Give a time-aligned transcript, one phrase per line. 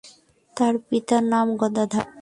[0.57, 2.05] তার পিতার নাম গদাধর।